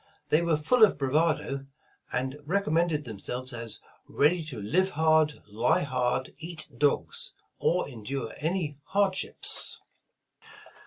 They 0.29 0.41
were 0.41 0.57
full 0.57 0.83
of 0.83 0.97
bravado 0.97 1.67
and 2.11 2.39
recommended 2.43 3.05
themselves 3.05 3.53
as 3.53 3.79
ready 4.07 4.43
"to 4.45 4.59
live 4.59 4.89
hard, 4.89 5.43
lie 5.47 5.83
hard, 5.83 6.33
eat 6.39 6.67
dogs,"— 6.75 7.33
or 7.59 7.87
endure 7.87 8.33
any 8.39 8.79
hardships. 8.85 9.77